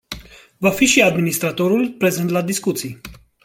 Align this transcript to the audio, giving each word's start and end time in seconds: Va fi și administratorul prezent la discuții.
Va 0.57 0.69
fi 0.71 0.85
și 0.85 1.01
administratorul 1.01 1.91
prezent 1.91 2.29
la 2.29 2.41
discuții. 2.41 3.01